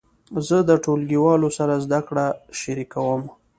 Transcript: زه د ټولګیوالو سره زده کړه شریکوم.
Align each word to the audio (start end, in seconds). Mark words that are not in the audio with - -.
زه 0.47 0.57
د 0.69 0.71
ټولګیوالو 0.83 1.49
سره 1.57 1.73
زده 1.85 1.99
کړه 2.07 2.25
شریکوم. 2.59 3.21